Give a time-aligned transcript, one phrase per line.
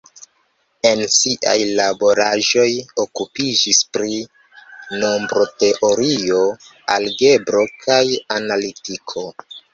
[0.91, 2.65] En siaj laboraĵoj
[3.03, 4.17] okupiĝis pri
[5.03, 6.41] nombroteorio,
[6.97, 8.01] algebro kaj
[8.41, 9.25] analitiko.